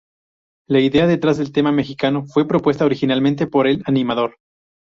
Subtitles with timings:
[0.67, 4.39] La idea detrás del tema mexicano fue propuesta originalmente por el animador.